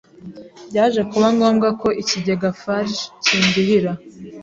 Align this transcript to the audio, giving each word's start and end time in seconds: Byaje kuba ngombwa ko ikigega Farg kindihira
Byaje 0.69 1.01
kuba 1.11 1.27
ngombwa 1.35 1.67
ko 1.81 1.87
ikigega 2.01 2.49
Farg 2.61 2.91
kindihira 3.25 3.91